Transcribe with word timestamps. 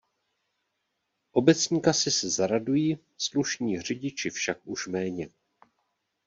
Obecní 1.31 1.81
kasy 1.81 2.11
se 2.11 2.29
zaradují, 2.29 2.97
slušní 3.17 3.81
řidiči 3.81 4.29
však 4.29 4.59
už 4.65 4.87
méně. 4.87 5.29